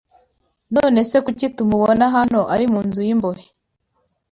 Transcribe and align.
None 0.75 0.99
se 1.09 1.17
kuki 1.25 1.45
tumubona 1.55 2.03
hano 2.15 2.39
ari 2.53 2.65
mu 2.71 2.79
nzu 2.87 2.99
y’imbohe 3.07 3.45